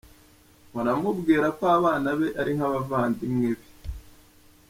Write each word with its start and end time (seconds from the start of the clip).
Mpora 0.71 0.91
mubwira 1.01 1.47
ko 1.57 1.63
abana 1.77 2.09
be 2.19 2.27
ari 2.41 2.51
nk’abavandimwe 2.57 3.49
be. 3.57 3.67